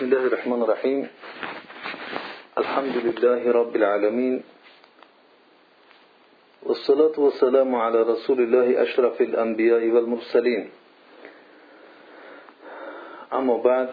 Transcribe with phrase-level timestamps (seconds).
[0.00, 1.00] بسم الله الرحمن الرحيم.
[2.58, 4.34] الحمد لله رب العالمين.
[6.62, 10.62] والصلاة والسلام على رسول الله أشرف الأنبياء والمرسلين.
[13.32, 13.88] أما بعد.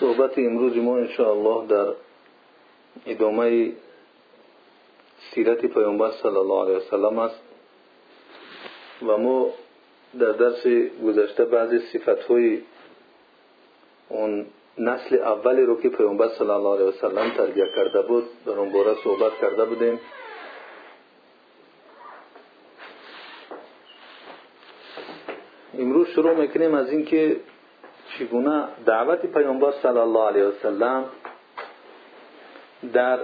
[0.00, 1.88] صحبت امروز ما انشاءالله در
[3.06, 3.72] ادامه
[5.32, 7.47] سیرت پیامبر صلی الله علیه وسلم است.
[9.06, 9.50] و ما
[10.18, 10.66] در درس
[11.04, 12.62] گذشته بعضی صفت های
[14.08, 14.46] اون
[14.78, 18.94] نسل اولی رو که پیامبر صلی الله علیه وسلم تربیه کرده بود در اون باره
[19.04, 20.00] صحبت کرده بودیم.
[25.78, 27.36] امروز شروع می‌کنیم از اینکه
[28.18, 31.04] چگونه دعوت پیامبر صلی الله علیه وسلم
[32.92, 33.18] در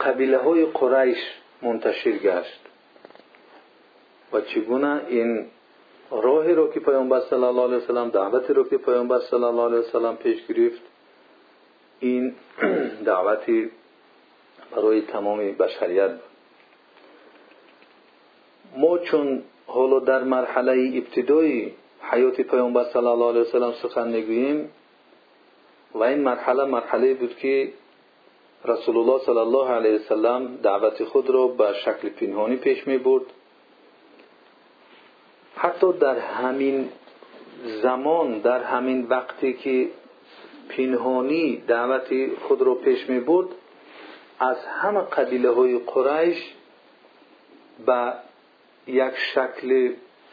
[0.00, 1.18] قبیله های قریش
[1.62, 2.61] منتشر گشت.
[4.32, 5.46] و چگونه این
[6.10, 9.78] راهی رو که پیامبر صلی الله علیه وسلم دعوتی رو که پیامبر صلی الله علیه
[9.78, 10.82] وسلم پیش گرفت
[12.00, 12.34] این
[13.04, 13.70] دعوتی
[14.76, 16.10] برای تمام بشریت
[18.76, 21.74] ما چون حالا در مرحله ابتدایی
[22.10, 24.70] حیات پیامبر صلی الله علیه وسلم سخن می‌گوییم
[25.94, 27.72] و این مرحله مرحله بود که
[28.64, 33.24] رسول الله صلی الله علیه وسلم دعوت خود را به شکل پنهانی پیش می برد.
[35.56, 36.88] حتی در همین
[37.82, 39.88] زمان در همین وقتی که
[40.68, 43.46] پنهانی دعوت خود را پیش می برد
[44.40, 46.54] از همه قبیله های قریش
[47.86, 48.12] به
[48.86, 49.92] یک شکل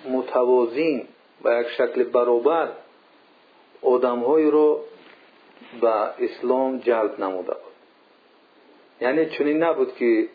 [0.09, 1.07] متوازین
[1.43, 2.69] و یک شکل برابر
[3.81, 4.79] آدمهایی را
[5.81, 5.89] به
[6.19, 7.73] اسلام جلب نموده بود.
[9.01, 10.27] یعنی چنین نبود که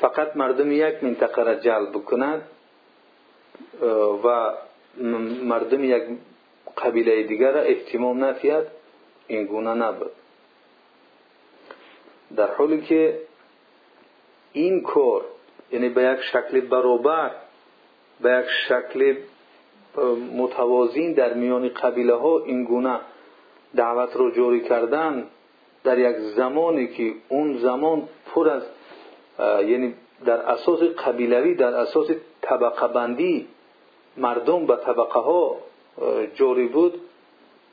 [0.00, 2.42] فقط مردم یک منطقه را جلب بکند
[4.24, 4.52] و
[5.42, 6.02] مردم یک
[6.78, 8.64] قبیله دیگر را احتمام نتید
[9.26, 10.10] این گونه نبود.
[12.36, 13.20] در حالی که
[14.52, 15.24] این کار
[15.72, 17.30] یعنی به یک شکل برابر
[18.20, 19.16] به یک شکل
[20.36, 23.00] متوازین در میان قبیله ها این گونه
[23.76, 25.26] دعوت رو جاری کردن
[25.84, 28.62] در یک زمانی که اون زمان پر از
[29.68, 32.10] یعنی در اساس قبیلوی در اساس
[32.42, 33.48] طبقه بندی
[34.16, 35.56] مردم به طبقه ها
[36.34, 37.00] جاری بود.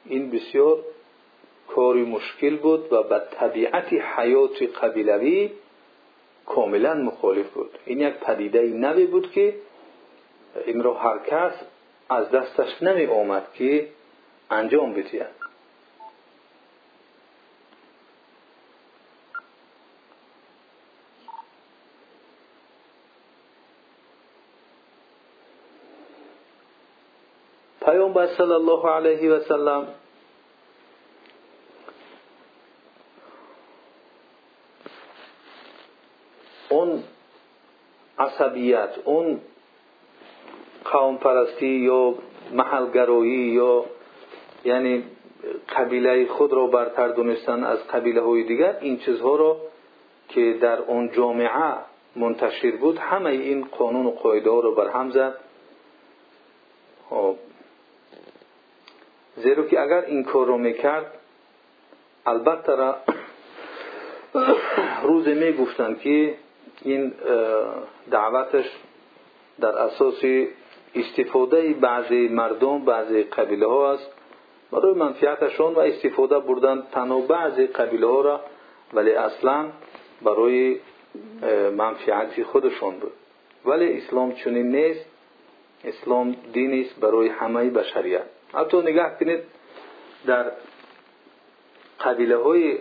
[0.05, 0.77] این بسیار
[1.67, 5.51] کاری مشکل بود و به طبیعت حیات قبیلوی
[6.45, 7.79] کاملا مخالف بود.
[7.85, 9.55] این یک پدیده نوی بود که
[10.65, 11.53] این را هر کس
[12.09, 13.87] از دستش نمی آمد که
[14.51, 15.36] انجام بتید
[28.17, 29.87] پیامبر صلی الله علیه و سلم
[36.69, 37.03] اون
[38.19, 39.41] عصبیت اون
[40.85, 42.13] قوم پرستی یا
[42.53, 43.85] محلگرایی یا
[44.65, 45.03] یعنی
[45.75, 49.57] قبیله خود را برتر دونستن از قبیله های دیگر این چیزها را
[50.29, 51.73] که در اون جامعه
[52.15, 55.35] منتشر بود همه این قانون و قاعده ها را برهم زد.
[59.37, 61.13] زیرا که اگر این کار رو می‌کرد
[62.25, 62.95] البته را
[65.03, 66.35] روز می‌گفتند که
[66.81, 67.13] این
[68.11, 68.65] دعوتش
[69.59, 70.23] در اساس
[70.95, 74.11] استفاده بعضی مردم بعضی قبیله ها است.
[74.71, 78.41] برای منفیتشون و استفاده بردن تنها بعضی قبیله ها را
[78.93, 79.65] ولی اصلا
[80.21, 80.79] برای
[81.77, 83.11] منفیت خودشون بود.
[83.65, 85.05] ولی اسلام چنین نیست.
[85.83, 88.23] اسلام دینی است برای همه بشریت.
[88.53, 89.43] حتی نگاه کنید
[90.25, 90.51] در
[91.99, 92.79] قبیله های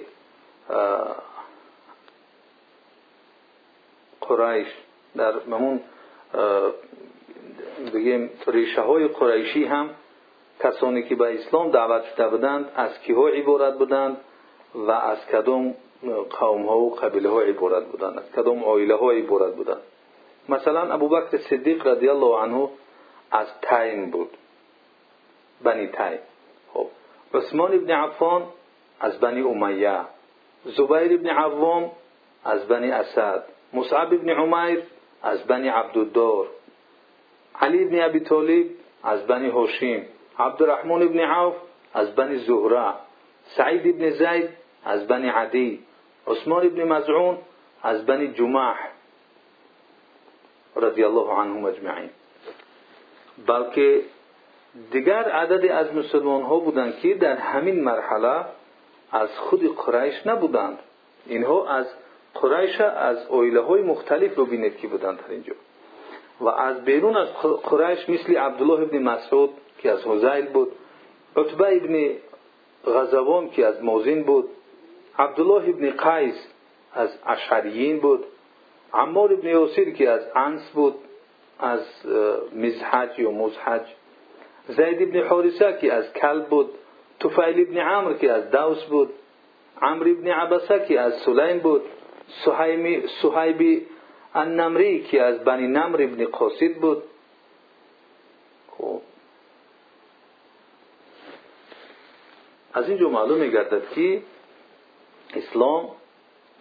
[4.21, 4.69] قریش
[5.17, 5.81] در همون
[7.95, 9.91] بگیم ریشه های قریشی هم
[10.61, 14.17] کسانی که به اسلام دعوت شده بودند از کیها عبارت بودند
[14.75, 15.75] و از کدام
[16.31, 19.81] قوم ها و قبیله ها عبارت بودند از کدام عائله ها عبارت بودند.
[20.49, 22.69] مثلا ابوبکر صدیق رضی الله عنه
[23.31, 24.31] از تیم بود
[25.63, 26.19] بنی تیم
[26.75, 26.87] خب
[27.35, 28.43] عثمان ابن عفان
[29.01, 30.01] از بنی امیه
[30.65, 31.91] زبیر ابن عوام
[32.45, 34.83] از بنی اسد مصعب ابن عمیر
[35.23, 36.47] از بنی عبدالدار
[37.61, 38.67] علی ابن ابی طالب
[39.03, 40.03] از بنی هاشم
[40.39, 41.55] عبدالرحمن ابن عوف
[41.95, 42.95] از بنی زهره
[43.57, 44.51] سعید ابن زید
[44.85, 45.83] از بنی عدی
[46.27, 47.39] عثمان ابن مظعون
[47.83, 48.79] از بنی جمح
[50.77, 52.11] رضی الله عنهم اجمعین.
[53.47, 54.03] بلکه
[54.93, 58.45] دیگر عدد از مسلمان ها بودند که در همین مرحله
[59.13, 60.79] از خود قریش نبودند.
[61.27, 61.87] اینها از
[62.35, 65.53] قریش از اویله مختلف رو بینید که بودند در اینجا.
[66.41, 67.29] و از بیرون از
[67.63, 70.73] قریش مثل عبدالله ابن مسعود که از حزیل بود
[71.37, 72.11] عتبه ابن
[72.87, 74.49] غزوان که از موزین بود
[75.19, 76.47] عبدالله ابن قیس
[76.95, 78.25] از اشعریین بود
[78.95, 80.95] عمار ابن یاسیر که از انس بود
[81.59, 81.81] از
[82.57, 83.87] مزحج یا مزحج.
[84.69, 86.71] زید ابن حارسه که از کلب بود
[87.21, 89.11] توفیل ابن عمر که از دوس بود
[89.83, 91.83] عمر ابن عبسه که از سلیم بود
[93.23, 93.87] صحیب
[94.35, 97.03] النمری که از بنی نمر ابن قاسد بود.
[98.79, 99.01] خب.
[102.75, 104.23] از اینجا معلوم میگردد که
[105.35, 105.91] اسلام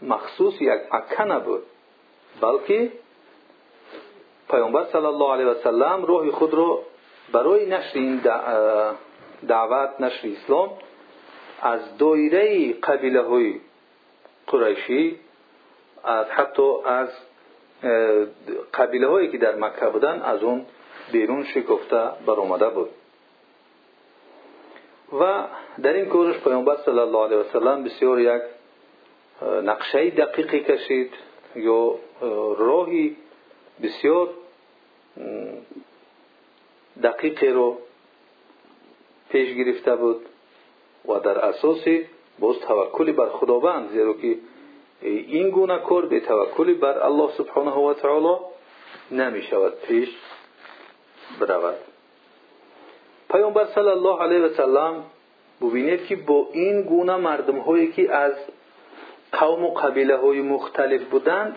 [0.01, 1.63] مخصوص یک عکه نبود
[2.41, 2.91] بلکه
[4.49, 6.83] پیامبر صلی الله علیه و سلم روح خود را
[7.31, 8.21] برای نشر این
[9.47, 10.69] دعوت نشر اسلام
[11.61, 13.59] از دایره قبیله های
[14.47, 15.19] قریشی
[16.03, 17.09] از حتی از
[18.73, 20.65] قبیله هایی که در مکه بودن از اون
[21.11, 22.89] بیرون شکفته بر بود.
[25.19, 25.43] و
[25.81, 28.41] در این کورش پیامبر صلی الله علیه و سلم بسیار یک
[29.63, 31.13] نقشه دقیقی کشید
[31.55, 31.95] یا
[32.57, 33.15] راهی
[33.83, 34.29] بسیار
[37.03, 37.77] دقیقی رو
[39.29, 40.25] پیش گرفته بود
[41.07, 41.83] و در اساس
[42.39, 44.37] باز توکلی بر خداوند زیرا که
[45.01, 48.37] این گونه کار به توکلی بر الله سبحانه و تعالی
[49.11, 50.09] نمی شود پیش
[51.39, 51.75] برود.
[53.29, 55.03] پیامبر صلی الله علیه و سلم
[55.61, 58.33] ببینید که با این گونه مردم هایی که از
[59.31, 61.55] قوم و قبیله های مختلف بودند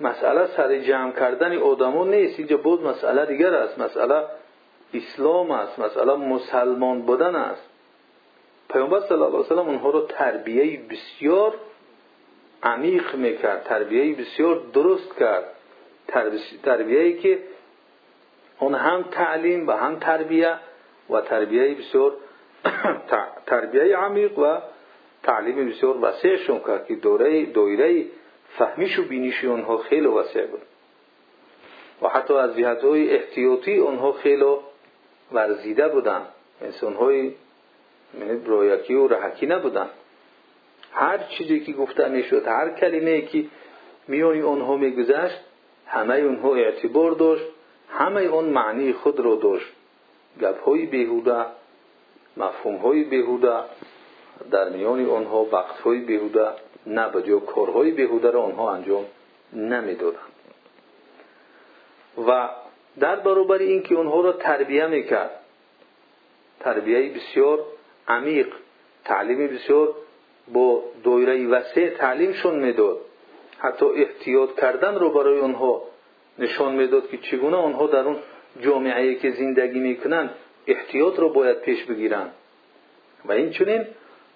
[0.00, 2.38] مسئله سر جمع کردن آدمان نیست.
[2.38, 3.78] اینجا بود مسئله دیگر است.
[3.78, 4.24] مسئله
[4.94, 5.78] اسلام است.
[5.78, 7.68] مسئله مسلمان بودن است.
[8.68, 11.54] پیامبر صلی الله علیه و سلم اونها رو تربیه بسیار
[12.62, 13.64] عمیق می‌کرد.
[13.64, 15.44] تربیه بسیار درست کرد.
[16.62, 17.38] تربیه که
[18.58, 20.54] اون هم تعلیم و هم تربیه
[21.10, 22.12] و تربیه بسیار
[23.46, 24.58] تربیه عمیق و
[25.22, 28.04] تعلیم بسیار وسیعشون کرد که دوره دوره
[28.58, 30.62] فهمیش و بینیش اونها خیلی وسیع بود.
[32.02, 34.56] و حتی از جهت های احتیاطی اونها خیلی
[35.32, 36.22] ورزیده بودن.
[36.62, 37.32] انسان های
[38.44, 39.88] رویکی و رحکی نبودن.
[40.92, 43.44] هر چیزی که گفته می‌شد هر کلمه که
[44.08, 45.40] میانی اونها میگذشت
[45.86, 47.44] همه اونها اعتبار داشت
[47.88, 49.66] همه اون معنی خود رو داشت.
[50.40, 51.44] گپ های بیهوده
[52.36, 53.60] مفهوم های بیهوده
[54.50, 56.48] در میان آنها وقت های بیهوده.
[56.86, 59.04] نبود یا کارهای بیهوده را آنها انجام
[59.52, 60.32] نمی‌دادند.
[62.28, 62.48] و
[63.00, 65.30] در برابر اینکه اونها را تربیه می‌کرد
[66.60, 67.58] تربیه بسیار
[68.08, 68.46] عمیق
[69.04, 69.94] تعلیم بسیار
[70.52, 72.98] با دویره وسیع تعلیمشون می‌داد.
[73.58, 75.82] حتی احتیاط کردن رو برای آنها
[76.38, 78.16] نشان می‌داد که چگونه آنها در اون
[78.60, 80.30] جامعه که زندگی می‌کنند
[80.66, 82.32] احتیاط رو باید پیش بگیرند.
[83.24, 83.86] و این چنین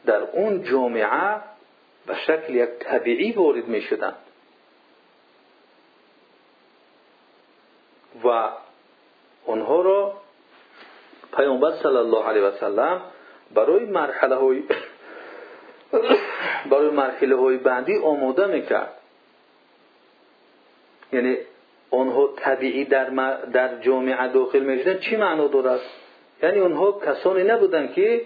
[0.07, 1.41] در اون جامعه
[2.11, 4.17] به شکل یک طبیعی وارد می شدند
[8.25, 8.49] و
[9.47, 10.13] آنها را
[11.37, 13.01] پیامبر صلی الله علیه و سلم
[13.55, 14.63] برای مرحله های
[16.71, 18.95] برای مرحله های بعدی آماده می‌کرد.
[21.13, 21.37] یعنی
[21.91, 23.05] آنها طبیعی در,
[23.53, 24.99] در جامعه داخل می‌شدن.
[24.99, 25.81] چی معنا دارد
[26.43, 28.23] یعنی آنها کسانی نبودن که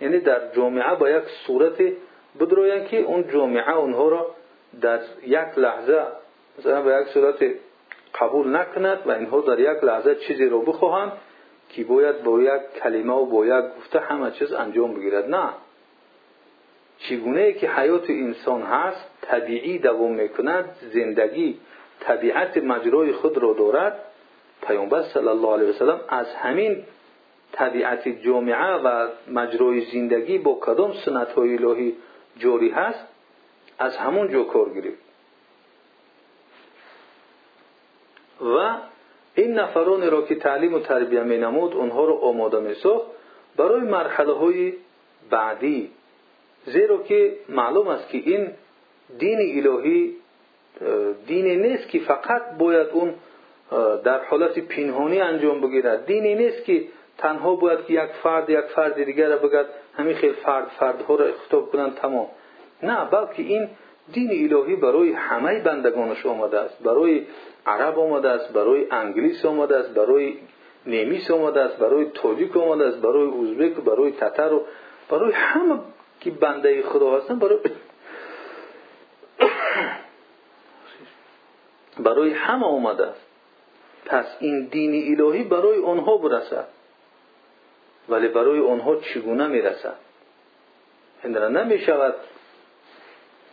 [0.00, 1.92] یعنی در جامعه با یک صورت
[2.40, 4.34] بدروین که اون جامعه اونها را
[4.80, 6.02] در یک لحظه
[6.58, 7.44] مثلا به یک صورت
[8.20, 11.12] قبول نکند و اینها در یک لحظه چیزی رو بخواهند
[11.68, 15.34] که باید با یک کلمه و با یک گفته همه چیز انجام بگیرد.
[15.34, 15.48] نه.
[16.98, 21.58] چگونه که حیات انسان هست طبیعی دوام می‌کند زندگی
[22.00, 23.98] طبیعت مجرای خود را دارد
[24.66, 26.84] پیامبر صلی الله علیه وسلم از همین
[27.52, 31.94] طبیعت جامعه و مجرای زندگی با کدام سنت های الهی
[32.38, 33.04] جوری هست
[33.78, 35.08] از همون جو کار گرفت
[38.40, 38.76] و
[39.34, 43.06] این نفران را که تعلیم و تربیه می نمود اونها را آماده می ساخت.
[43.56, 44.72] برای مرحله های
[45.30, 45.90] بعدی
[46.66, 48.50] زیرا که معلوم است که این
[49.18, 50.16] دین الهی
[51.26, 53.14] دینی نیست که فقط باید اون
[54.04, 56.06] در حالت پنهانی انجام بگیرد.
[56.06, 56.84] دینی نیست که
[57.18, 59.66] تنها باید که یک فرد یک فرد دیگر را بگد.
[59.98, 62.26] همین خیلی فرد فردها را خطاب کنند تمام.
[62.82, 63.68] نه بلکه این
[64.12, 66.82] دین الهی برای همه بندگانش آمده است.
[66.82, 67.26] برای
[67.66, 70.34] عرب آمده است برای انگلیس آمده است برای
[70.86, 74.62] نیمیس آمده است برای تاجیک آمده است برای ازبک برای تتر و
[75.10, 75.78] برای همه
[76.20, 77.58] که بنده خدا هستن برای
[82.04, 83.26] برای همه آمده است.
[84.06, 86.68] پس این دین الهی برای آنها برسد.
[88.08, 89.96] ولی برای آنها چگونه می‌رسد؟
[91.22, 92.14] هندره نمی شود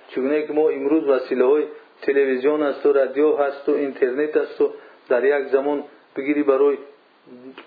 [0.08, 1.64] چگونه که ما امروز وسیله های
[2.02, 4.74] تلویزیون است و رادیو هست و اینترنت است و
[5.10, 5.84] در یک زمان
[6.16, 6.78] بگیری برای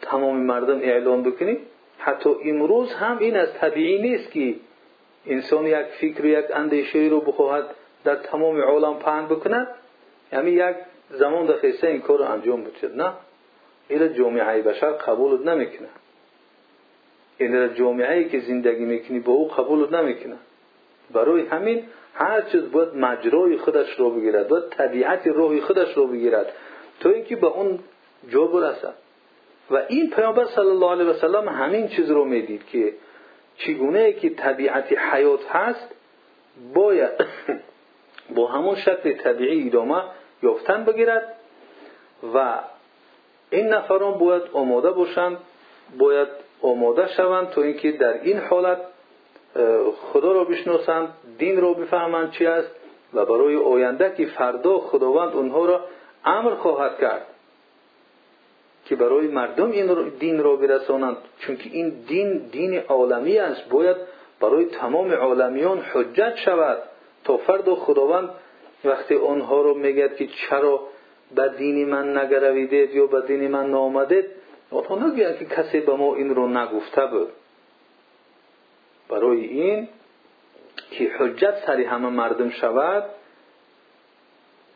[0.03, 1.59] تمام مردم اعلان بکنی
[1.99, 4.55] حتی امروز هم این از طبیعی نیست که
[5.27, 7.65] انسان یک فکر و یک اندیشه رو بخواهد
[8.05, 9.69] در تمام عالم پهن بکند.
[10.33, 10.77] یعنی یک
[11.11, 13.13] زمان در خیسته این کار رو انجام بچید نه.
[13.89, 15.89] این جامعه بشر قبول نمی‌کنه.
[17.39, 20.37] این جامعه که زندگی می‌کنی با او قبول نمی‌کنه.
[21.11, 21.83] برای همین
[22.15, 26.53] هر چیز باید مجرای خودش رو بگیرد باید طبیعت روحی خودش رو بگیرد.
[27.01, 27.79] تا اینکه به اون
[28.29, 28.95] جا برسد.
[29.71, 32.93] و این پیامبر صلی الله علیه و سلم همین چیز رو می‌دید که
[33.57, 35.95] چگونه که طبیعت حیات هست
[36.75, 37.11] باید
[38.37, 40.03] با همون شکل طبیعی ادامه
[40.43, 41.37] یافتن بگیرد
[42.35, 42.59] و
[43.51, 45.37] این نفران باید آماده باشند
[45.99, 46.29] باید
[46.63, 48.79] آماده شوند تا اینکه در این حالت
[50.13, 52.71] خدا را بشناسند دین را بفهمند چی است
[53.15, 55.85] و برای آینده که فردا خداوند اونها را
[56.25, 57.27] امر خواهد کرد
[58.85, 61.17] که برای مردم این دین را برسانند.
[61.39, 63.69] چون که این دین دین عالمی است.
[63.69, 63.97] باید
[64.41, 66.79] برای تمام عالمیان حجت شود
[67.25, 68.31] تا فردا خداوند
[68.85, 70.81] وقتی آنها رو میگد که چرا
[71.35, 74.25] به دین من نگرویدید یا به دین من نامدید
[74.71, 77.29] آنها نگویند که کسی به ما این رو نگفته بود
[79.09, 79.89] برای این
[80.91, 83.05] که حجت سری همه مردم شود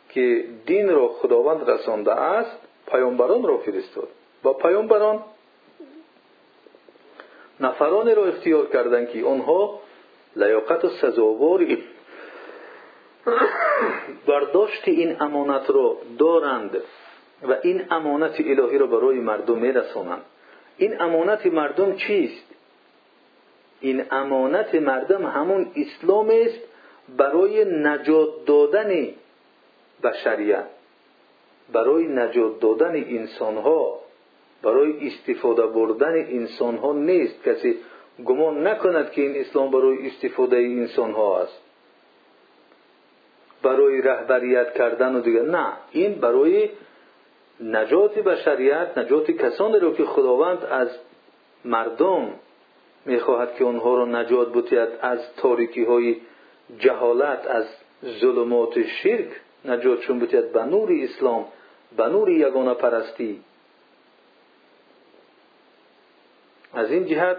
[0.09, 4.09] که دین را خداوند رسانده است پیامبران را فرستاد
[4.43, 5.25] با پیامبران
[7.61, 9.81] نفرانی را اختیار کردند که آنها
[10.37, 11.85] لیاقت سزاواری
[14.27, 16.83] برداشت این امانت را دارند
[17.49, 20.23] و این امانت الهی را برای مردم میرسانند
[20.77, 22.47] این امانت مردم چیست؟
[23.81, 26.61] این امانت مردم همون اسلام است
[27.17, 29.09] برای نجات دادن
[30.03, 30.67] بشریت
[31.73, 33.99] برای نجات دادن انسان ها
[34.63, 37.43] برای استفاده بردن انسان ها نیست.
[37.45, 37.79] کسی
[38.25, 41.63] گمان نکند که این اسلام برای استفاده انسان ها است.
[43.63, 45.73] برای رهبریت کردن و دیگر نه.
[45.93, 46.69] این برای
[47.63, 50.89] نجات بشریت نجات کسانی رو که خداوند از
[51.65, 52.29] مردم
[53.07, 56.17] می‌خواهد که آنها را نجات بتید از تاریکی های
[56.79, 57.65] جهالت از
[58.21, 59.29] ظلمات شرک
[59.65, 61.45] نجاتشون بتید به نور اسلام
[61.97, 63.41] به نور یگانه پرستی
[66.75, 67.37] از این جهت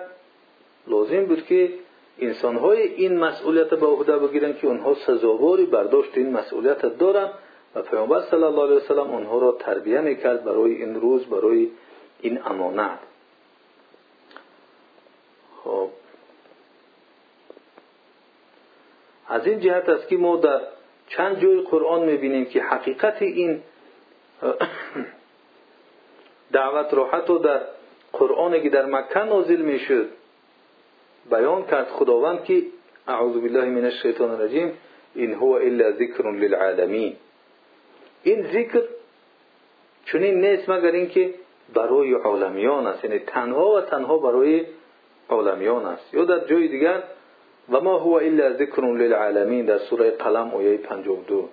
[0.87, 1.73] لازم بود که
[2.19, 7.29] انسان های این مسئولیت به عهده بگیرند که آنها سزاواری برداشت این مسئولیت دارند
[7.75, 11.71] و پیامبر صلی الله علیه وسلم آنها را تربیه می‌کرد برای این روز برای
[12.21, 12.99] این امانت.
[15.63, 15.89] خب.
[19.27, 20.61] از این جهت است که ما در
[21.07, 23.61] چند جای قرآن می‌بینیم که حقیقت این
[26.51, 27.61] دعوت را حتی در
[28.13, 30.09] قرآنی که در مکه نازل می‌شد
[31.29, 31.87] بیان کرد.
[31.87, 32.63] خداوند که
[33.07, 34.77] اعوذ بالله من الشیطان الرجیم
[35.15, 37.15] این هو الا ذکر للعالمین.
[38.23, 38.83] این ذکر
[40.05, 41.33] چنین نیست مگر اینکه
[41.73, 43.03] برای عالمیان است.
[43.03, 44.65] یعنی تنها و تنها برای
[45.29, 46.13] عالمیان است.
[46.13, 47.03] یا در جای دیگر
[47.69, 51.49] و ما هو الا ذکر للعالمین در سوره قلم آیه 52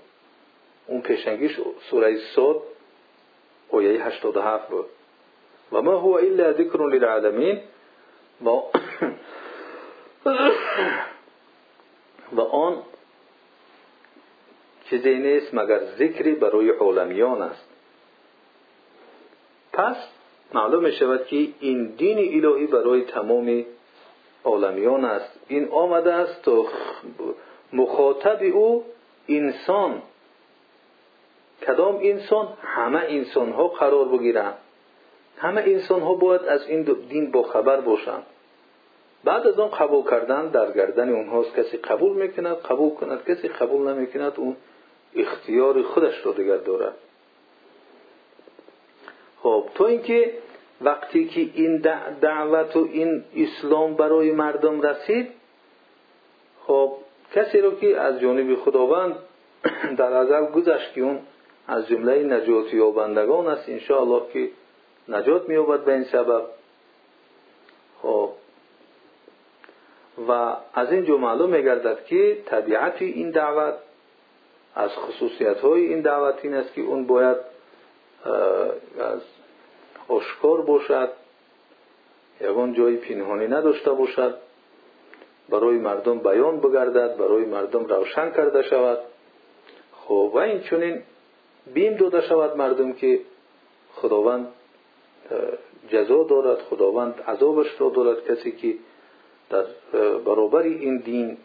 [0.87, 1.61] اون پیشنگیش
[1.91, 2.63] سوره صاد
[3.71, 4.87] آیه 87 بود.
[5.73, 7.61] و ما هو الا ذکر للعالمین
[8.45, 8.49] و
[12.37, 12.83] و آن
[14.91, 17.69] چیزی نیست مگر ذکری برای عالمیان است.
[19.73, 19.97] پس
[20.55, 20.93] معلوم می
[21.29, 23.65] که این دین الهی برای تمام
[24.45, 25.39] عالمیان است.
[25.49, 26.65] این آمده است تا
[27.73, 28.85] مخاطب او
[29.29, 30.03] انسان
[31.67, 34.55] کدام انسان؟ همه انسان ها قرار بگیرند
[35.39, 38.23] همه انسان ها باید از این دین با خبر باشند.
[39.25, 41.55] بعد از آن قبول کردن در گردن اونهاست.
[41.57, 43.25] کسی قبول می‌کند قبول کند.
[43.25, 44.57] کسی قبول نمی‌کند اون
[45.17, 46.95] اختیار خودش رو دیگر دارد
[49.43, 50.33] خب تو اینکه
[50.81, 51.77] وقتی که این
[52.21, 55.31] دعوت و این اسلام برای مردم رسید
[56.67, 56.93] خب
[57.35, 59.17] کسی رو که از جانب خداوند
[59.99, 61.19] در ازل گذشت که اون
[61.69, 64.51] از جمله نجات یابندگان است انشاءالله که
[65.09, 66.43] نجات مییابد به این سبب.
[68.03, 68.31] خب
[70.29, 73.75] و از اینجا معلوم میگردد که طبیعت این دعوت
[74.81, 77.37] از خصوصیت های این دعوت این است که اون باید
[79.01, 79.21] از
[80.11, 81.11] اشکار باشد
[82.41, 84.35] یگان جای پنهانی نداشته باشد
[85.49, 88.99] برای مردم بیان بگردد برای مردم روشن کرده شود.
[89.93, 91.03] خب و این چونین
[91.75, 93.21] بیم داده شود مردم که
[93.95, 94.49] خداوند
[95.89, 98.25] جزا دارد خداوند عذابش را دارد.
[98.25, 98.75] کسی که
[99.51, 99.65] در
[100.25, 101.37] برابر این دین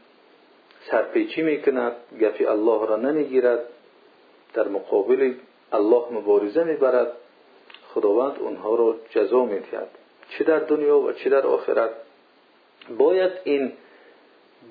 [0.92, 3.60] سرپیچی می‌کند گفی الله را نمی‌گیرد
[4.54, 5.34] در مقابل
[5.72, 7.12] الله مبارزه می‌برد.
[7.94, 9.88] خداوند اونها را جزا می‌دهد
[10.30, 11.90] چه در دنیا و چه در آخرت.
[12.98, 13.74] باید این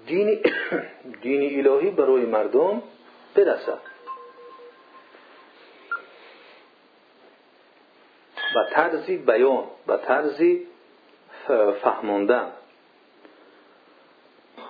[0.07, 0.41] دین,
[1.23, 2.83] دین الهی برای مردم
[3.35, 3.79] برسد.
[8.57, 10.67] و طرزی بیان و طرزی
[11.83, 12.53] فهماندن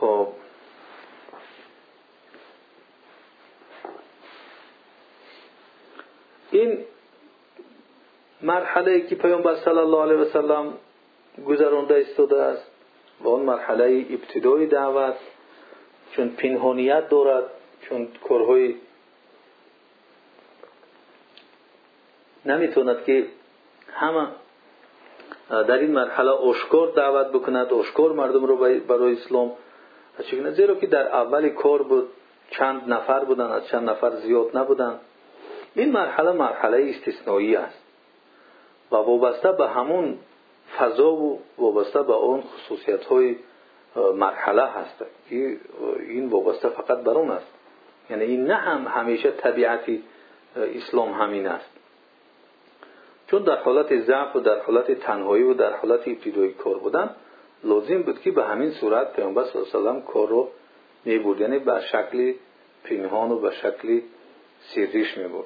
[0.01, 0.29] خب
[6.51, 6.85] این
[8.55, 10.73] مرحله که پیامبر صلی الله علیه و سلم
[11.47, 12.71] گذرانده استوده است
[13.21, 15.15] و اون مرحله ابتدای دعوت
[16.13, 17.45] چون پنهانیت دارد
[17.81, 18.75] چون کارهای
[22.47, 23.27] نمی‌توند که
[23.93, 24.27] همه
[25.51, 28.57] در این مرحله اشکار دعوت بکند اشکار مردم رو
[28.89, 29.53] برای اسلام.
[30.31, 32.09] چگونه؟ زیرا که در اول کار بود
[32.51, 35.01] چند نفر بودن از چند نفر زیاد نبودن.
[35.75, 37.84] این مرحله مرحله استثنایی است.
[38.95, 40.19] و وابسته به همون
[40.79, 43.37] فضا و وابسته به اون خصوصیت های
[44.15, 45.05] مرحله هست.
[45.31, 45.57] که
[45.99, 47.53] این وابسته فقط بر اون است.
[48.11, 50.03] یعنی این نه هم همیشه طبیعتی
[50.57, 51.71] اسلام همین است.
[53.27, 57.17] چون در حالت ضعف و در حالت تنهایی و در حالت ابتدایی کار بودن
[57.65, 60.49] لازم بود که به همین صورت پیامبر صلی الله علیه و کار رو
[61.05, 61.41] می‌برد.
[61.41, 62.35] یعنی به شکل
[62.85, 64.01] پنهان و به شکل
[64.61, 65.45] سریش می‌برد.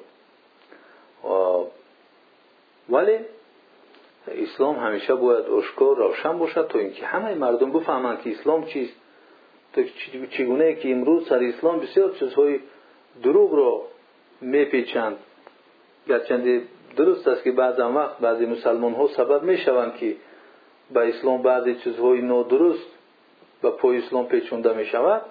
[2.89, 3.19] ولی
[4.27, 8.93] اسلام همیشه باید اشکار روشن باشد تا اینکه همه مردم بفهمند که اسلام چیست.
[9.73, 9.83] تو
[10.31, 12.59] چگونه که امروز سر اسلام بسیار چیزهای
[13.23, 13.81] دروغ را
[14.41, 15.17] میپیچند.
[16.07, 16.61] گرچند
[16.97, 20.15] درست است که بعض وقت بعضی مسلمان ها سبب می‌شوند که
[20.93, 22.87] به اسلام بعضی چیزهای نادرست
[23.61, 25.21] به پای اسلام پیچونده می شود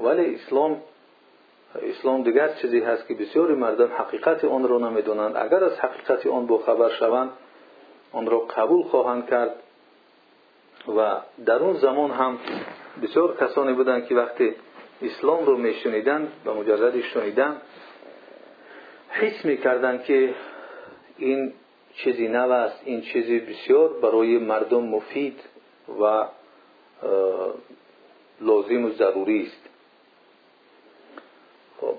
[0.00, 0.82] ولی اسلام
[1.82, 6.58] اسلام دیگر چیزی هست که بسیاری مردم حقیقت آن را نمی‌دونند اگر از حقیقت آن
[6.66, 7.30] خبر شوند
[8.12, 9.54] آن را قبول خواهند کرد.
[10.88, 12.38] و در اون زمان هم
[13.02, 14.54] بسیار کسانی بودند که وقتی
[15.02, 17.56] اسلام رو میشنیدند و مجرد شنیدن
[19.08, 20.34] حس می‌کردند که
[21.18, 21.52] این
[21.94, 25.40] چیزی نو است این چیزی بسیار برای مردم مفید
[26.00, 26.24] و
[28.40, 29.73] لازم و ضروری است.
[31.80, 31.94] خب.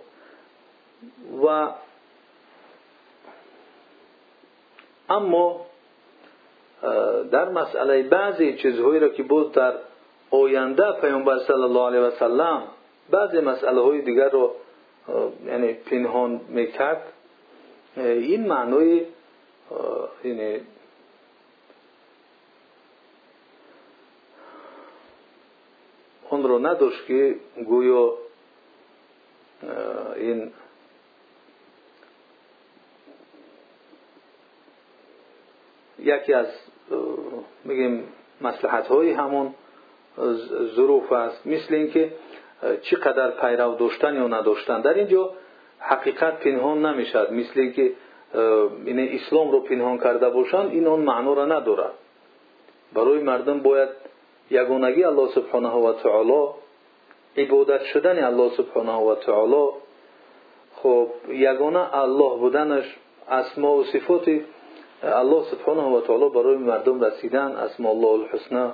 [1.45, 1.69] و
[5.09, 5.65] اما
[7.31, 9.73] در مسئله بعضی چیزهایی را که بود در
[10.31, 12.63] آینده پیامبر صلی الله علیه و سلم
[13.09, 14.51] بعضی مسئله های دیگر رو
[15.45, 17.13] یعنی پنهان می‌کرد
[17.97, 19.05] این معنای
[20.23, 20.59] یعنی
[26.29, 27.35] اون رو نداشت که
[27.65, 28.13] گویا
[30.15, 30.51] این
[35.99, 36.47] یکی از
[37.65, 38.03] میگیم
[38.41, 39.53] مسلحت های همون
[40.75, 41.47] ظروف است.
[41.47, 42.13] مثل اینکه
[42.81, 44.81] چقدر پیرو داشتن یا نداشتن.
[44.81, 45.31] در اینجا
[45.79, 47.93] حقیقت پنهان نمی‌شد مثل اینکه
[48.85, 51.93] این اسلام رو پنهان کرده باشند این اون معنا را ندارد.
[52.93, 53.89] برای مردم باید
[54.49, 56.47] یگانگی الله سبحانه و تعالی
[57.38, 59.69] عبادت شدن الله سبحانه و تعالی
[60.76, 62.95] خب یگانه الله بودنش
[63.30, 64.39] اسما و صفات
[65.04, 68.69] الله سبحانه و تعالی برای مردم رسیدن اسما الله الحسنى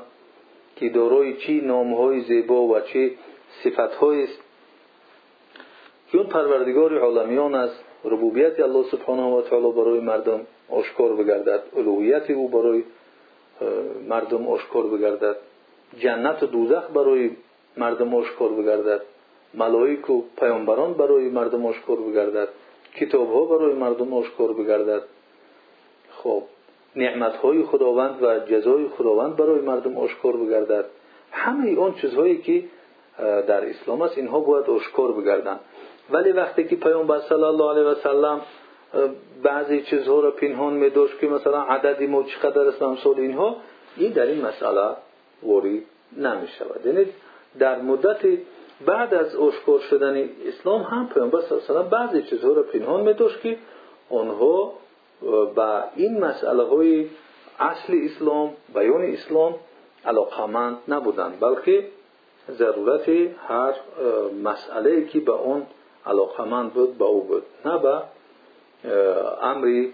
[0.76, 3.17] که دارای چی نامهای زیبا و چی
[3.63, 4.39] صفتهای است.
[6.12, 12.30] که اون پروردگار عالمیان است ربوبیت الله سبحانه و تعالی برای مردم آشکار بگردد الوهیت
[12.30, 12.84] او برای
[14.10, 15.36] مردم آشکار بگردد.
[15.97, 17.32] جنت و دوزخ برای
[19.53, 22.47] ملائک و پیامبران برای مردم آشکار بگردد.
[22.95, 25.01] کتاب ها برای مردم آشکار بگردد.
[26.12, 26.43] خب
[26.95, 30.86] نعمت های خداوند و جزای خداوند برای مردم آشکار بگردد.
[31.31, 32.63] همه اون چیزهایی که
[33.17, 35.60] در اسلام است اینها باید اشکار بگردن.
[36.10, 38.41] ولی وقتی که پیامبر صلی الله علیه و سلم
[39.43, 43.55] بعضی چیزها را پنهان می داشت که مثلا عددی ما چقدر است امثال اینها
[43.97, 44.89] این در این مسئله
[45.43, 45.81] وارد
[46.17, 47.05] نمی شود یعنی
[47.59, 48.21] در مدت
[48.85, 53.57] بعد از اشکار شدن اسلام هم پیامبر صلی بعضی چیزها را پنهان می داشت که
[54.09, 54.73] آنها
[55.55, 57.09] با این مسئله های
[57.59, 59.55] اصل اسلام بیان اسلام
[60.05, 61.87] علاقمند نبودند بلکه
[62.51, 63.09] ضرورت
[63.47, 63.73] هر
[64.43, 65.65] مسئله که به اون
[66.05, 68.01] علاقمند بود به او بود نه به
[69.41, 69.85] امر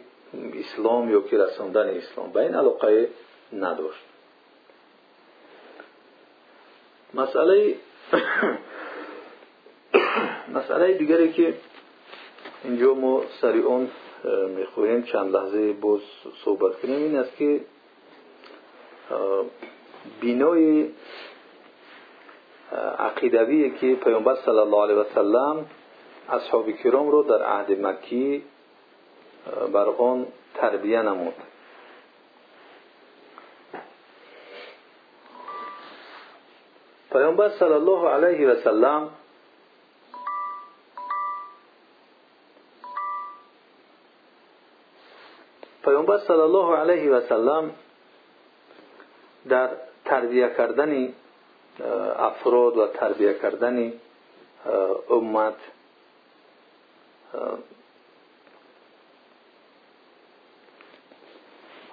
[0.59, 3.09] اسلام یا که رساندن اسلام به این علاقه
[3.53, 4.06] نداشت.
[7.13, 7.75] مسئله
[10.55, 11.53] مسئله دیگری که
[12.63, 13.89] اینجا ما سری اون
[14.57, 15.99] می‌خواهیم چند لحظه باز
[16.45, 17.61] صحبت کنیم این است که
[20.21, 20.89] بینای
[22.99, 25.65] عقیدوی که پیامبر صلی الله علیه و سلم
[26.29, 28.43] اصحاب کرام رو در عهد مکی
[29.73, 31.33] بر آن تربیه نمود.
[37.11, 39.09] پیامبر صلی الله علیه و سلم
[45.83, 47.71] پیامبر صلی الله علیه و سلم
[49.49, 49.69] در
[50.05, 51.13] تربیه کردن
[52.17, 53.93] افراد و تربیه کردن
[55.09, 55.55] امت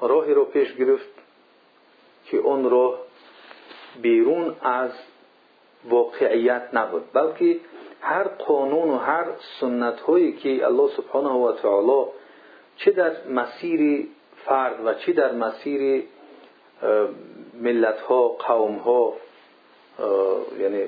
[0.01, 1.09] راهی رو پیش گرفت
[2.25, 3.04] که اون راه
[4.03, 4.91] بیرون از
[5.85, 7.05] واقعیت نبود.
[7.13, 7.57] بلکه
[8.01, 9.25] هر قانون و هر
[9.61, 12.11] سنت هایی که الله سبحانه و تعالی
[12.77, 14.07] چه در مسیر
[14.47, 16.05] فرد و چه در مسیر
[17.61, 19.15] ملت ها قوم ها
[20.59, 20.85] یعنی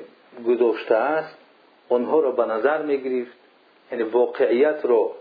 [0.47, 1.39] گذاشته است
[1.89, 3.37] آنها را به نظر می گرفت
[3.93, 5.13] یعنی واقعیت رو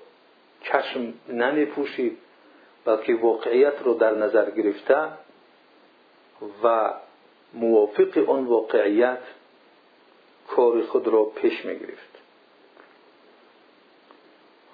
[0.62, 2.18] چشم نمی پوشید
[2.86, 4.98] بلکه واقعیت رو در نظر گرفته
[6.64, 6.94] و
[7.54, 9.20] موافق آن واقعیت
[10.48, 12.16] کار خود را پیش می گرفت.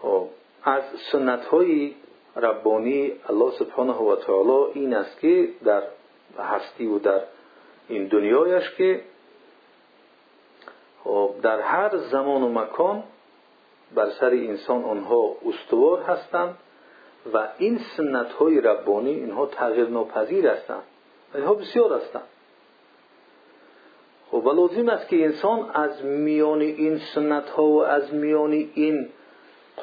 [0.02, 0.28] خب،
[0.64, 1.96] از سنت های
[2.36, 5.84] ربانی الله سبحانه و تعالی این است که در
[6.40, 7.22] هستی و در
[7.88, 9.02] این دنیایش که
[11.04, 13.04] خب، در هر زمان و مکان
[13.96, 16.58] بر سر انسان آنها استوار هستند
[17.34, 20.84] و این سنت های ربانی اینها تغییر ناپذیر هستند
[21.36, 22.28] اینها بسیار هستند.
[24.34, 29.10] و لازم است که انسان از میان این سنت ها و از میان این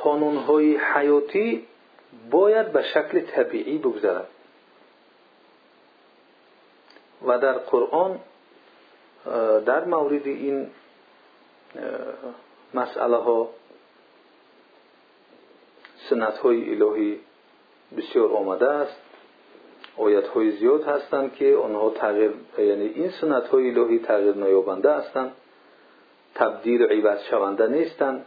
[0.03, 1.67] قانون های حیاتی
[2.31, 4.29] باید به شکل طبیعی بگذرد.
[7.27, 8.21] و در قرآن
[9.67, 10.71] در مورد این
[12.75, 13.49] مسئله ها
[16.11, 17.21] سنت های الهی
[17.97, 19.08] بسیار آمده است.
[19.99, 25.33] آیت های زیاد هستند که آنها تغییر یعنی این سنت های الهی تغییر نیابنده هستند.
[26.35, 28.25] تبدیل عوض شونده نیستند.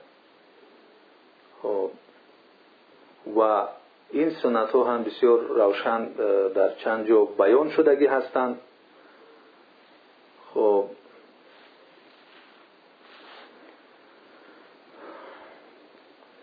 [1.61, 1.91] خب،
[3.37, 3.67] و
[4.11, 6.05] این سنت ها هم بسیار روشن
[6.55, 8.59] در چند جا بیان شدگی هستند.
[10.53, 10.85] خب.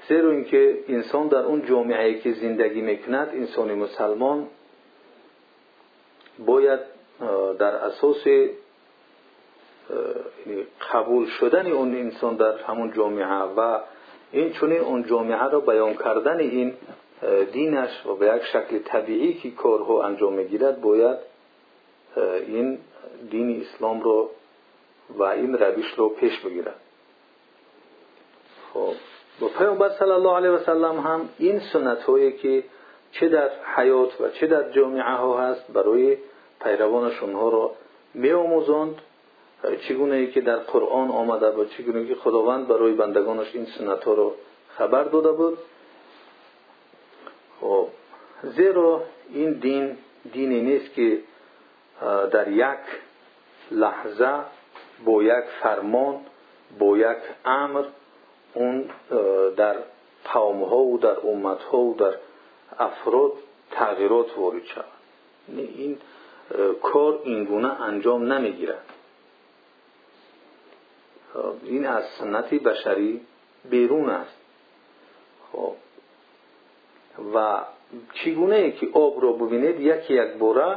[0.09, 4.47] زیرا اینکه انسان در اون جامعه که زندگی می‌کند انسان مسلمان
[6.47, 6.81] باید
[7.59, 8.51] در اساس یعنی
[10.93, 13.79] قبول شدن اون انسان در همون جامعه و
[14.33, 16.75] این چونین اون جامعه را بیان کردن این
[17.53, 21.19] دینش و به یک شکل طبیعی که کارها انجام می‌گیرد باید
[22.47, 22.79] این
[23.31, 24.31] دین اسلام رو
[25.11, 26.81] و این روش رو پیش بگیرد.
[28.75, 28.93] خب
[29.43, 32.65] و پیامبر صلی الله علیه و سلم هم این سنت هایی که
[33.13, 36.17] چه در حیات و چه در جامعه ها هست برای
[36.61, 37.75] پیروانش اونها را
[38.15, 38.95] می آموزند
[39.89, 44.15] چگونه ای که در قرآن آمده و چگونه که خداوند برای بندگانش این سنت ها
[44.15, 44.35] را
[44.77, 45.59] خبر داده بود.
[47.61, 47.89] خب
[48.43, 49.97] زیرا این دین
[50.33, 51.19] دینی نیست که
[52.31, 52.79] در یک
[53.71, 54.35] لحظه
[55.05, 56.21] با یک فرمان
[56.79, 57.85] با یک امر
[58.55, 58.85] اون
[59.57, 59.77] در
[60.33, 62.15] قوم ها و در امت ها و در
[62.79, 63.33] افراد
[63.71, 64.85] تغییرات وارد شود
[65.49, 65.99] یعنی این
[66.83, 68.85] کار اینگونه انجام نمی‌گیرد.
[71.63, 73.21] این از سنت بشری
[73.71, 74.37] بیرون است.
[75.53, 75.75] خب
[77.35, 77.65] و
[78.15, 80.77] چگونه ای که آب را ببینید یکی یک بوره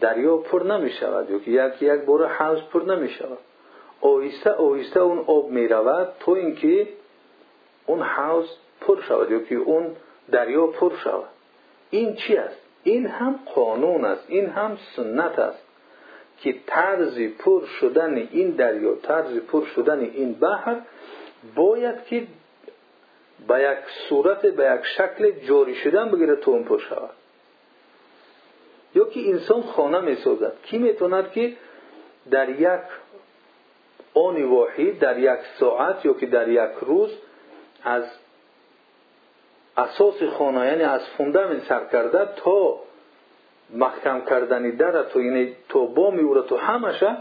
[0.00, 3.38] دریا پر نمی شود یا یک یک بار حوض پر نمی شود
[4.00, 6.88] آهسته آهسته اون آب می رود تو اینکه
[7.86, 8.46] اون حوض
[8.80, 9.96] پر شود یا اون
[10.30, 11.28] دریا پر شود.
[11.90, 15.62] این چی است؟ این هم قانون است این هم سنت است
[16.40, 20.76] که طرز پر شدن این دریا طرز پر شدن این بحر
[21.54, 22.26] باید که
[23.48, 27.10] به یک صورت به یک شکل جاری شدن بگیره تو اون پر شود.
[28.94, 30.52] یا که انسان خانه می سازد.
[30.62, 31.52] کی می‌توند که
[32.30, 32.80] در یک
[34.14, 37.10] آن واحد در یک ساعت یا که در یک روز
[37.84, 38.04] از
[40.66, 42.78] یعنی از فوندامنت سر کرده تا
[43.70, 47.16] محکم کردن در تو یعنی تو با میوره تو همشه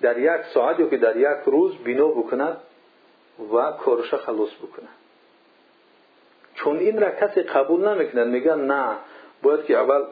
[0.00, 2.56] در یک ساعت یا که در یک روز بنا بکند
[3.52, 4.88] و کارش خلاص بکند
[6.54, 8.96] چون این را کسی قبول نمی‌کنند میگن نه
[9.42, 10.04] باید که اول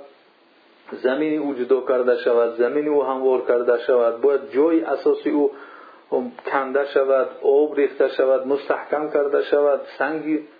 [0.92, 4.40] زمینی او جدا کرده شود زمینی او هموار کرده شود باید
[5.28, 5.50] او
[6.52, 10.53] کنده شود آب ریخته شود مستحکم کرده شود سنگی خب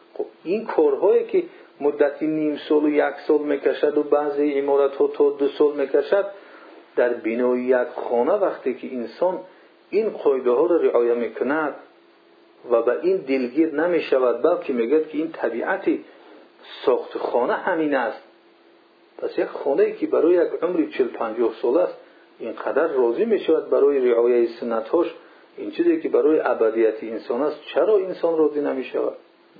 [0.44, 1.42] این کارهایی که
[1.80, 6.26] مدتی نیم سال و یک سال می‌کشد و بعضی امارت ها تا دو سال می‌کشد
[6.96, 9.40] در بینای یک خانه وقتی که انسان
[9.90, 11.74] این قایده ها را رعایه می‌کند
[12.70, 16.04] و به این دلگیر نمی‌شود بلکه میگد که این طبیعتی
[16.86, 18.22] ساخت خانه همین است.
[19.18, 21.94] پس یک خانه که برای یک عمری چل پنجاه سال است
[22.38, 25.14] اینقدر راضی می‌شود برای رعایه سنتهاش.
[25.56, 29.16] این چیزی که برای ابدیت انسان است چرا انسان راضی نمی‌شود؟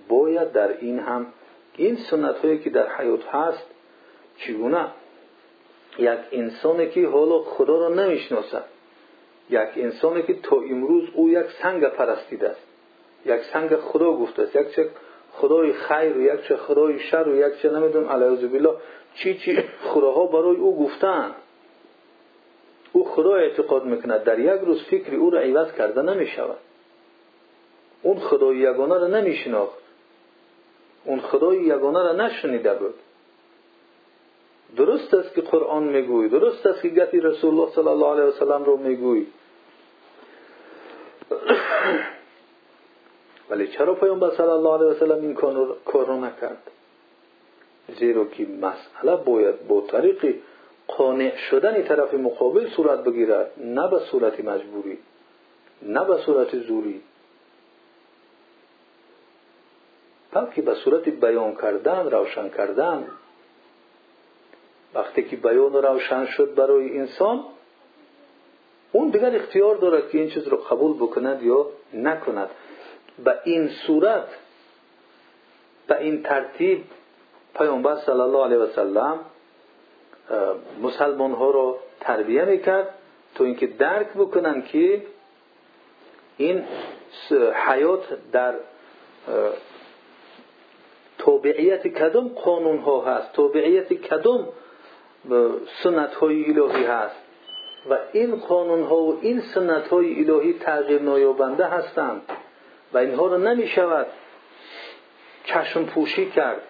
[0.08, 1.26] باید در این هم
[1.76, 3.66] این سنت هایی که در حیات هست
[4.38, 4.86] چگونه
[5.98, 8.64] یک انسانی که حالا خدا را نمی‌شناسد
[9.50, 12.66] یک انسانی که تا امروز او یک سنگ پرستیده است
[13.26, 14.88] یک سنگ خدا گفته است یک چه
[15.32, 18.74] خدای خیر و یک چه خدای شر و یک چه نمی‌دونم علیه بالله
[19.14, 21.34] چی چی خداها برای او گفتن.
[22.92, 26.58] او خدا اعتقاد می‌کند در یک روز فکری او را عوض کرده نمی‌شود.
[28.02, 29.83] اون خدای یگانه را نمیشناخت.
[31.04, 32.94] اون خدای یگانه را نشنیده بود.
[34.76, 38.64] درست است که قرآن میگوی درست است که گفتی رسول الله صلی الله علیه وسلم
[38.64, 39.26] رو میگوی.
[43.50, 45.34] ولی چرا پیامبر صلی الله علیه وسلم این
[45.84, 46.70] کار رو نکرد؟
[47.98, 50.34] زیرا که مسئله باید با طریق
[50.88, 54.98] قانع شدن طرف مقابل صورت بگیرد نه به صورت مجبوری
[55.82, 57.00] نه به صورت زوری.
[60.34, 63.06] بلکه به صورت بیان کردن روشن کردن.
[64.94, 67.44] وقتی که بیان روشن شد برای انسان
[68.92, 72.50] اون دیگر اختیار دارد که این چیز رو قبول بکند یا نکند.
[73.24, 74.28] به این صورت
[75.86, 76.84] به این ترتیب
[77.54, 79.20] پیامبر صلی الله علیه و سلم
[80.82, 82.94] مسلمان ها رو تربیه می‌کرد
[83.34, 85.02] تا اینکه درک بکنن که
[86.36, 86.64] این
[87.66, 88.54] حیات در
[91.24, 94.48] تابعیت کدام قانون ها هست؟ تابعیت کدام
[95.82, 97.16] سنت های الهی هست؟
[97.90, 102.22] و این قانون ها و این سنت های الهی تغییر نایابنده هستند.
[102.92, 104.06] و اینها رو نمی شود
[105.44, 106.62] چشم پوشی کرد.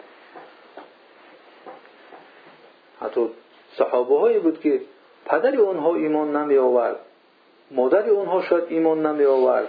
[3.00, 3.30] حتی
[3.78, 4.80] صحابه هایی بود که
[5.26, 7.00] پدر اونها ایمان نمی آورد.
[7.70, 9.68] مادر اونها شاید ایمان نمی آورد.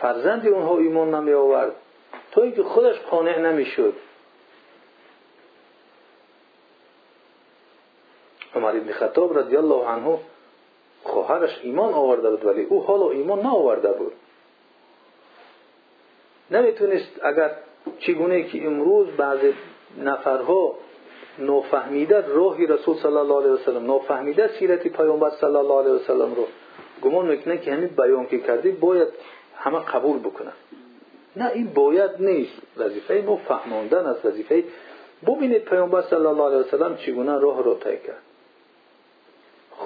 [0.00, 1.72] فرزند اونها ایمان نمی آورد.
[2.32, 3.94] تا اینکه خودش قانع نمی شد.
[8.64, 10.18] عمر ابن خطاب رضی الله عنه
[11.02, 14.12] خواهرش ایمان آورده بود ولی او حالا ایمان نآورده بود.
[16.50, 17.50] نمی‌تونست اگر
[17.98, 19.38] چگونه که امروز بعض
[20.02, 20.74] نفرها
[21.38, 26.46] نافهمیده راهی رسول صلی الله علیه وسلم نافهمیده سیرت پیامبر صلی الله علیه وسلم رو
[27.02, 29.08] گمان می‌کنه که همین بیان که کردی باید
[29.56, 30.52] همه قبول بکنن
[31.36, 32.62] نه این باید نیست.
[32.76, 34.24] وظیفه ما فهماندن است.
[34.24, 34.64] وظیفه
[35.26, 38.22] ببینید پیامبر صلی الله علیه وسلم چگونه راه رو طی کرد.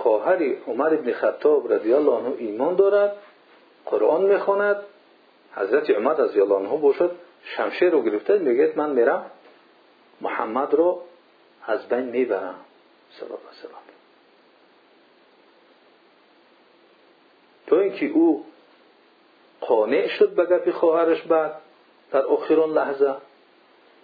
[0.03, 3.17] خواهر عمر ابن خطاب رضی الله عنه ایمان دارد
[3.87, 4.77] قرآن می‌خواند.
[5.55, 7.11] حضرت عمر رضی الله عنه باشد
[7.45, 9.31] شمشیر رو گرفته میگه من میرم
[10.21, 11.03] محمد رو
[11.67, 12.55] از بین می‌برم.
[13.23, 13.79] الله علیه
[17.67, 18.45] تو اینکه او
[19.61, 21.61] قانع شد به گپ خواهرش بعد
[22.11, 23.15] در آخران لحظه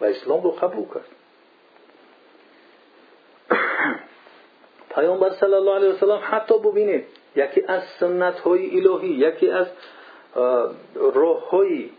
[0.00, 1.08] و اسلام رو قبول کرد.
[4.94, 7.04] پیامبر صلی الله علیه وسلم حتی ببینید
[7.36, 9.66] یکی از سنت های الهی یکی از
[10.94, 11.90] راه های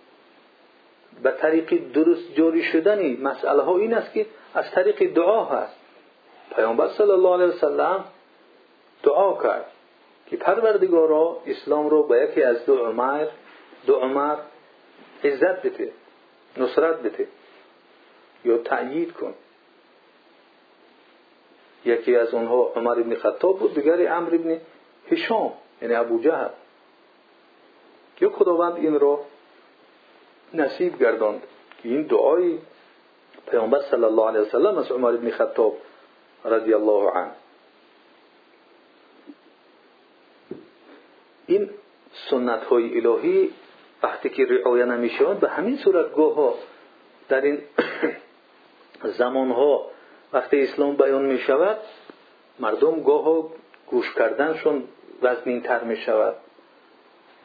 [1.24, 5.76] به طریق درست جاری شدنی مسئله ها این است که از طریق دعا هست.
[6.56, 8.04] پیامبر صلی الله علیه وسلم
[9.04, 9.72] دعا کرد
[10.28, 13.28] که پروردگارا اسلام رو به یکی از دو عمر
[13.86, 14.38] دو عمر
[15.24, 15.92] عزت بده
[16.58, 17.28] نصرت بده
[18.46, 19.34] یا تأیید کن.
[21.86, 24.62] یکی از اونها عمر ابن خطاب بود دیگری عمر ابن
[25.12, 26.50] هشام یعنی ابو جهل.
[28.16, 29.20] که خداوند این رو
[30.54, 31.42] نصیب گرداند
[31.84, 32.58] که این دعای
[33.52, 35.78] پیامبر صلی الله علیه وسلم از عمر ابن خطاب
[36.46, 37.32] رضی الله عنه.
[41.48, 41.70] این
[42.30, 43.54] سنت های الهی
[44.04, 46.54] وقتی که رعایه نمی‌شوند به همین صورت گاه
[47.30, 47.62] در این
[49.18, 49.92] زمان ها
[50.36, 51.78] وقتی اسلام بیان می شود
[52.60, 53.50] مردم گاه
[53.88, 54.84] گوش کردنشون
[55.22, 56.36] وزنین تر می شود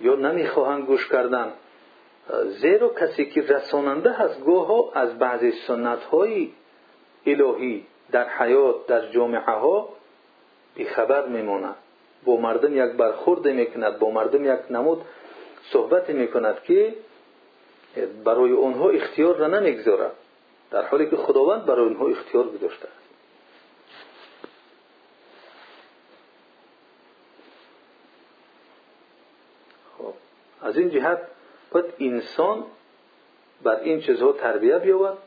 [0.00, 1.52] یا نمی‌خواهند گوش کردن.
[2.44, 6.50] زیرا کسی که رساننده هست گاه از بعضی سنت های
[7.26, 9.88] الهی در حیات در جامعه ها
[10.74, 11.76] بیخبر میماند.
[12.24, 15.02] با مردم یک برخورد می‌کند با مردم یک نمود
[15.72, 16.94] صحبت می‌کند که
[18.24, 20.12] برای آنها اختیار را نمی‌گذارد.
[20.70, 23.10] در حالی که خداوند برای آنها اختیار گذاشته است.
[29.98, 30.14] خب
[30.62, 31.18] از این جهت
[31.70, 32.64] باید انسان
[33.62, 35.18] بر این چیزها تربیه بیاورد.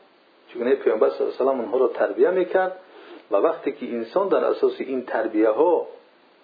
[0.48, 2.80] چگونه پیامبر صلی الله علیه و آنها را تربیه می‌کرد
[3.30, 5.86] و وقتی که انسان در اساس این تربیه ها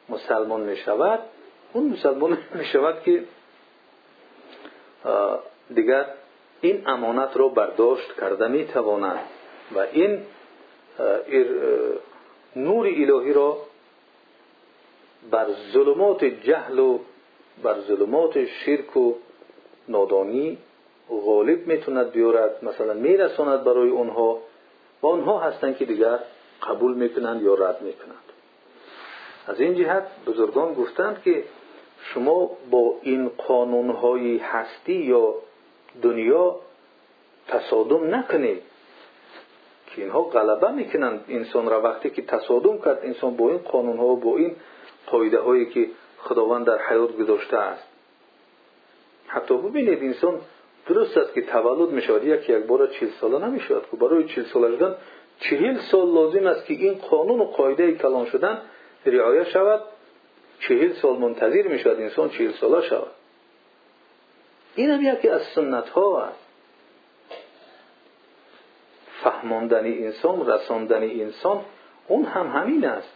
[0.09, 1.21] مسلمان می شود
[1.73, 3.25] اون مسلمان می شود که
[5.75, 6.07] دیگر
[6.61, 9.21] این امانت را برداشت کرده می تواند
[9.75, 10.23] و این
[12.57, 13.59] نور الهی را
[15.31, 16.99] بر ظلمات جهل و
[17.63, 19.15] بر ظلمات شرک و
[19.89, 20.59] نادانی
[21.11, 22.65] غالب می‌توند بیارد.
[22.65, 24.39] مثلا میرساند برای اونها
[25.03, 26.19] و اونها هستند که دیگر
[26.63, 28.17] قبول می‌کنند یا رد می‌کنند.
[29.47, 31.45] از این جهت بزرگان گفتند که
[32.03, 35.35] شما با این قانونهای هستی یا
[36.03, 36.57] دنیا
[37.49, 38.63] تصادم نکنید
[39.87, 44.17] که اینها غلبه می‌کنند انسان را وقتی که تصادم کرد انسان با این قانونها و
[44.17, 44.57] با این
[45.07, 47.89] قایده هایی که خداوند در حیات گذاشته است.
[49.27, 50.41] حتی ببینید انسان
[50.87, 52.25] درست است که تولد می‌شود.
[52.25, 53.83] یکی یک بار چیل ساله نمی‌شود.
[53.91, 54.97] که برای چیل ساله شدن
[55.41, 58.63] چهل سال لازم است که این قانون و قاعده کلان شدن
[59.07, 59.81] رعایه شود.
[60.61, 63.11] چهل سال منتظر می شود انسان چهل ساله شود.
[64.81, 66.47] این هم یکی از سنت ها است.
[69.23, 71.65] فهماندن انسان رساندن انسان
[72.09, 73.13] اون هم همین است.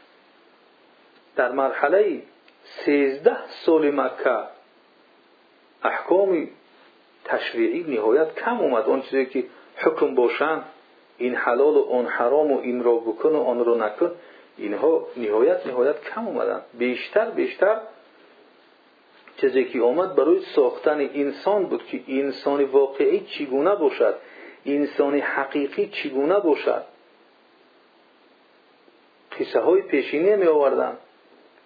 [1.36, 2.22] در مرحله
[2.64, 4.38] سیزده سال مکه
[5.82, 6.48] احکام
[7.24, 8.84] تشریعی نهایت کم اومد.
[8.84, 9.44] اون چیزی که
[9.76, 10.64] حکم باشند
[11.18, 14.12] این حلال و اون حرام و این را بکن و آن را نکن
[14.56, 16.62] اینها نهایت نهایت کم اومدن.
[16.78, 17.80] بیشتر بیشتر
[19.44, 24.14] چیزی که آمد برای ساختن انسان بود که انسان واقعی چگونه باشد؟
[24.66, 26.84] انسان حقیقی چگونه باشد؟
[29.40, 30.96] قصه های پیشینی می آوردن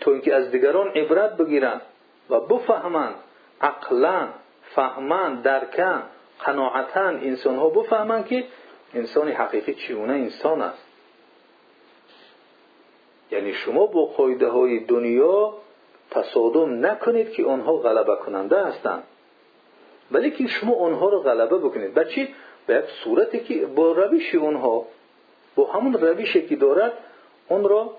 [0.01, 1.83] تا اینکه از دیگران عبرت بگیرند
[2.31, 3.15] و بفهمند
[3.61, 4.29] عقلا
[4.75, 6.03] فهمند درکن
[6.41, 8.45] قناعتن انسان ها بفهمند که
[8.95, 10.85] انسان حقیقی چگونه انسان است.
[13.31, 15.55] یعنی شما با قایده های دنیا
[16.11, 19.03] تصادم نکنید که آنها غلبه کننده هستند.
[20.11, 21.95] ولی که شما آنها را غلبه بکنید.
[21.95, 22.35] به چی؟
[22.67, 24.87] به یک صورتی که با روش آنها
[25.57, 26.93] با همون روشی که دارد
[27.49, 27.91] اون را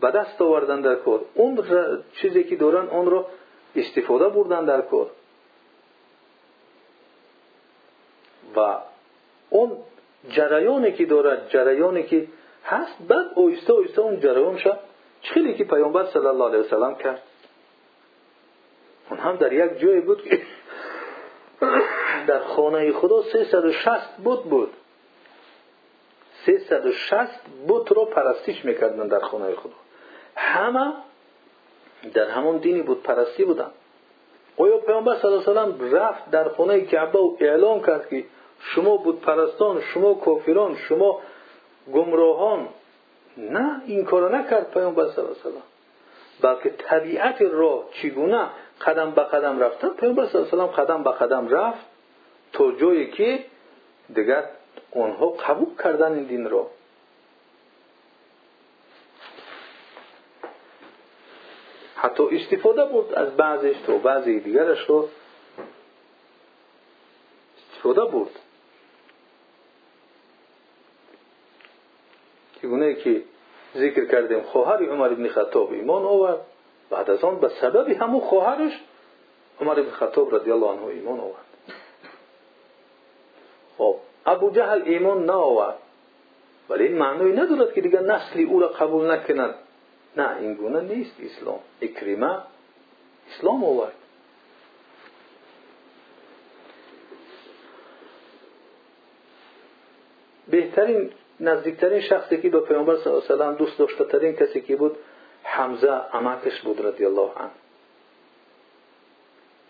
[0.00, 1.20] به دست آوردن در کار.
[1.34, 1.64] اون
[2.12, 3.26] چیزی که دارن اون را
[3.76, 5.10] استفاده بردن در کار.
[8.56, 8.76] و
[9.50, 9.76] اون
[10.30, 12.26] جریانی که دارد جریانی که
[12.64, 14.78] هست بعد اویسته اویسته اون جریان شد
[15.22, 17.22] خیلی که پیامبر صلی الله علیه وسلم کرد.
[19.10, 20.40] اون هم در یک جای بود که
[22.26, 24.44] در خانه خدا 360 بود.
[24.44, 24.70] بود
[26.46, 29.72] 360 بود رو پرستش می‌کردن در خانه خدا.
[30.36, 30.92] همه
[32.14, 33.70] در همون دینی بود پرستی بودن.
[34.56, 38.24] آیا پیامبر صلی الله علیه وسلم رفت در خانه کعبه و اعلام کرد که
[38.60, 41.20] شما بود پرستان شما کافران شما
[41.92, 42.68] گمراهان؟
[43.36, 45.62] نه این کار نکرد پیامبر صلی الله علیه وسلم
[46.40, 48.46] بلکه طبیعت راه چگونه
[48.86, 49.88] قدم به قدم رفتن.
[49.88, 51.86] پیامبر صلی الله علیه قدم به قدم رفت
[52.52, 53.44] تا جایی که
[54.14, 54.44] دیگر
[54.94, 56.70] آنها قبول کردن این دین را
[61.96, 65.08] حتی استفاده بود از بعضش تا بعضی دیگرش رو.
[67.72, 68.30] استفاده بود.
[72.62, 73.22] چگونه که
[73.76, 76.40] ذکر کردیم خواهر عمر ابن خطاب ایمان آورد.
[76.90, 78.72] بعد از آن به سبب همون خواهرش
[79.60, 81.44] عمر ابن خطاب رضی الله عنه ایمان آورد.
[83.78, 85.78] خب ابو جهل ایمان نآورد.
[86.68, 89.54] ولی این معنی ندارد که دیگر نسلی او را قبول نکنند
[90.16, 91.60] نه این گونه نیست اسلام.
[91.82, 92.38] اکریمه
[93.30, 93.92] اسلام آورد.
[100.50, 101.10] بهترین
[101.40, 104.96] نزدیکترین شخصی که به پیامبر صلی الله علیه و دوست داشته ترین کسی که بود
[105.48, 107.50] حمزه امکش بود رضی الله عنه.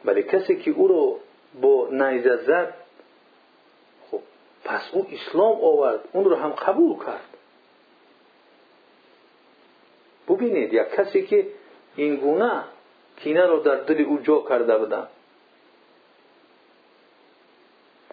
[0.04, 1.20] ولی کسی که او رو
[1.60, 2.74] با نیزه زد
[4.10, 4.20] خب
[4.64, 7.36] پس او اسلام آورد اون رو هم قبول کرد.
[10.28, 11.46] ببینید یک کسی که
[11.96, 12.64] این گونه
[13.16, 15.06] کینه رو در دل او جا کرده بودن.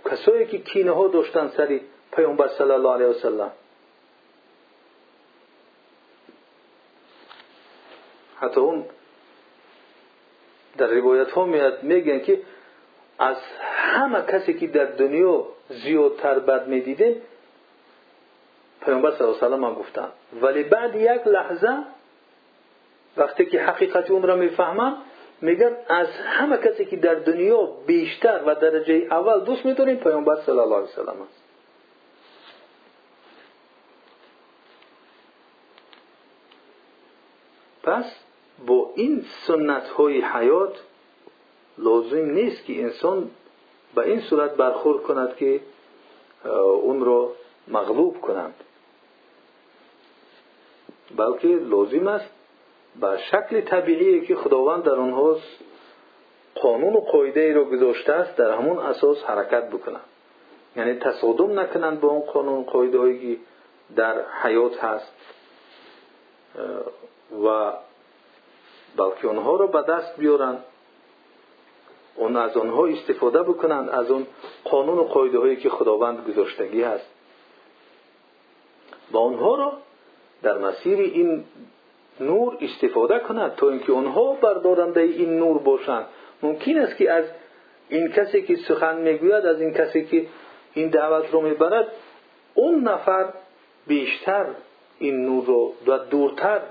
[0.05, 3.51] کسایی که کینه ها داشتن سری پیامبر صلی الله علیه وسلم
[8.45, 8.85] حتی اون
[10.77, 12.41] در روایت ها میاد میگن که
[13.19, 17.21] از همه کسی که در دنیا زیادتر بد می‌دیدیم
[18.81, 20.07] پیامبر صلی الله علیه و سلم گفتن.
[20.41, 21.77] ولی بعد یک لحظه
[23.17, 24.97] وقتی که حقیقت اون را می‌فهمم
[25.41, 30.59] میگن از همه کسی که در دنیا بیشتر و درجه اول دوست میداریم پیامبر صلی
[30.59, 31.43] الله علیه و سلم است.
[37.83, 38.24] پس
[39.97, 40.83] های حیات
[41.77, 43.29] لازم نیست که انسان
[43.95, 45.59] به این صورت برخورد کند که
[46.81, 47.31] اون را
[47.67, 48.53] مغلوب کنند
[51.17, 52.29] بلکه لازم است
[53.01, 55.37] به شکل طبیعی که خداوند در آنها
[56.55, 60.05] قانون و قاعده ای را گذاشته است در همون اساس حرکت بکنند.
[60.75, 60.99] یعنی
[62.03, 63.41] و قاعده هایی که
[63.95, 65.13] در حیات هست.
[67.45, 67.73] و
[68.97, 70.63] بلکه آنها را به دست بیارند
[72.15, 74.27] اون از آنها استفاده بکنند از اون
[74.63, 77.09] قانون و قاعده هایی که خداوند گذاشتگی هست.
[79.11, 79.73] و آنها را
[80.43, 81.43] در مسیر این
[82.19, 86.05] نور استفاده کند تا اینکه آنها بردارنده این نور باشند
[86.43, 87.25] ممکن است که از
[87.89, 90.27] این کسی که سخن می‌گوید از این کسی که
[90.73, 91.87] این دعوت رو می‌برد
[92.53, 93.33] اون نفر
[93.87, 94.45] بیشتر
[94.99, 96.61] این نور رو و دورتر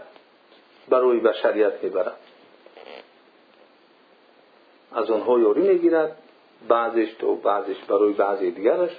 [0.89, 2.17] برای بشریت می‌برد.
[4.93, 6.17] از آنها یاری می‌گیرد
[6.69, 8.91] بعضش تو بعضش برای بعضی دیگرش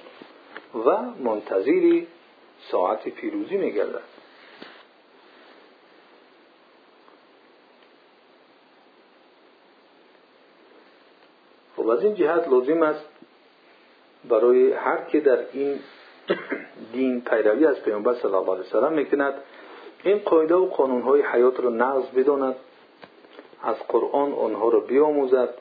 [0.74, 2.06] و منتظری
[2.70, 4.02] ساعت پیروزی میگردد.
[11.76, 13.08] خب از این جهت لازم است
[14.28, 15.80] برای هر که در این
[16.92, 19.34] دین پیروی از پیامبر صلی الله علیه وسلم می‌کند
[20.04, 22.56] این قاعده و قانونهای حیات رو نقض بداند
[23.62, 25.54] از قرآن آنها رو بیاموزد.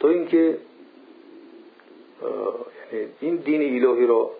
[0.00, 0.58] تا اینکه
[2.92, 4.30] یعنی این دین الهی را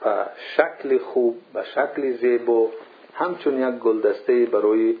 [0.00, 2.70] به شکل خوب به شکل زیبا
[3.14, 4.96] همچون یک گلدسته برای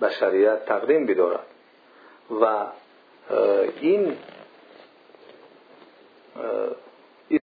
[0.00, 1.46] بشریت تقدیم بدارد.
[2.40, 2.66] و
[3.80, 4.16] این